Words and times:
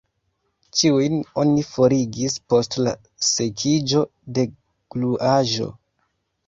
Ĉiujn 0.79 1.19
oni 1.41 1.65
forigis 1.67 2.39
post 2.55 2.79
la 2.89 2.95
sekiĝo 3.29 4.05
de 4.39 4.49
gluaĵo. 4.59 5.73